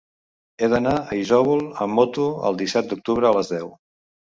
He 0.63 0.69
d'anar 0.73 0.93
a 1.01 1.19
Isòvol 1.19 1.63
amb 1.87 2.01
moto 2.01 2.29
el 2.51 2.61
disset 2.65 2.93
d'octubre 2.93 3.33
a 3.35 3.41
les 3.41 3.59
deu. 3.59 3.77